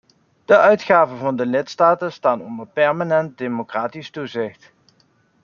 De 0.45 0.57
uitgaven 0.57 1.17
van 1.17 1.35
de 1.35 1.45
lidstaten 1.45 2.11
staan 2.11 2.41
onder 2.41 2.67
permanent 2.67 3.37
democratisch 3.37 4.09
toezicht. 4.09 4.71